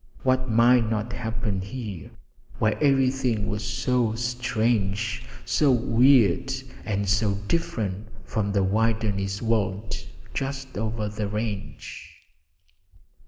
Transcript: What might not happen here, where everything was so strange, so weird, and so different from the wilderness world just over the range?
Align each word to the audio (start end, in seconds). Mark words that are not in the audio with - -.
What 0.23 0.49
might 0.49 0.89
not 0.89 1.13
happen 1.13 1.61
here, 1.61 2.09
where 2.57 2.75
everything 2.83 3.47
was 3.47 3.63
so 3.63 4.15
strange, 4.15 5.23
so 5.45 5.71
weird, 5.71 6.51
and 6.85 7.07
so 7.07 7.35
different 7.47 8.07
from 8.25 8.51
the 8.51 8.63
wilderness 8.63 9.43
world 9.43 9.93
just 10.33 10.75
over 10.75 11.07
the 11.07 11.27
range? 11.27 12.17